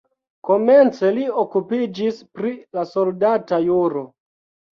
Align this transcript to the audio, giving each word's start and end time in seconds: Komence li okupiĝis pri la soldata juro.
Komence 0.47 1.11
li 1.17 1.25
okupiĝis 1.41 2.23
pri 2.41 2.55
la 2.79 2.87
soldata 2.93 3.61
juro. 3.69 4.05